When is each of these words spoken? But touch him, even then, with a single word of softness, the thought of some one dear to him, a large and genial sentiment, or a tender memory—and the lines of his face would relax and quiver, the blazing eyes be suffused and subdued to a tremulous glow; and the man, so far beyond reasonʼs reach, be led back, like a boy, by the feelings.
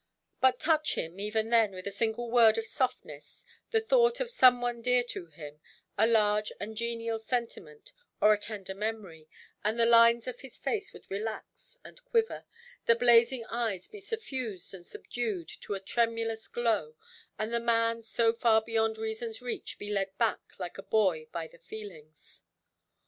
But 0.39 0.59
touch 0.59 0.95
him, 0.95 1.19
even 1.19 1.51
then, 1.51 1.73
with 1.73 1.85
a 1.85 1.91
single 1.91 2.31
word 2.31 2.57
of 2.57 2.65
softness, 2.65 3.45
the 3.69 3.79
thought 3.79 4.19
of 4.19 4.31
some 4.31 4.59
one 4.59 4.81
dear 4.81 5.03
to 5.03 5.27
him, 5.27 5.61
a 5.95 6.07
large 6.07 6.51
and 6.59 6.75
genial 6.75 7.19
sentiment, 7.19 7.93
or 8.19 8.33
a 8.33 8.39
tender 8.39 8.73
memory—and 8.73 9.79
the 9.79 9.85
lines 9.85 10.27
of 10.27 10.39
his 10.39 10.57
face 10.57 10.91
would 10.91 11.11
relax 11.11 11.77
and 11.85 12.03
quiver, 12.03 12.45
the 12.87 12.95
blazing 12.95 13.45
eyes 13.45 13.87
be 13.87 13.99
suffused 13.99 14.73
and 14.73 14.87
subdued 14.87 15.47
to 15.61 15.75
a 15.75 15.79
tremulous 15.79 16.47
glow; 16.47 16.95
and 17.37 17.53
the 17.53 17.59
man, 17.59 18.01
so 18.01 18.33
far 18.33 18.59
beyond 18.59 18.95
reasonʼs 18.95 19.39
reach, 19.43 19.77
be 19.77 19.91
led 19.91 20.17
back, 20.17 20.39
like 20.57 20.79
a 20.79 20.81
boy, 20.81 21.27
by 21.31 21.45
the 21.45 21.59
feelings. 21.59 22.41